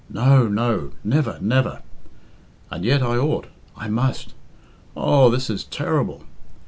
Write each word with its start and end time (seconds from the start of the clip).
No, 0.09 0.47
no 0.47 0.93
never, 1.03 1.37
never! 1.41 1.83
And 2.71 2.83
yet 2.83 3.03
I 3.03 3.17
ought 3.17 3.45
I 3.77 3.87
must 3.87 4.33
Oh, 4.97 5.29
this 5.29 5.47
is 5.47 5.63
terrible!" 5.65 6.23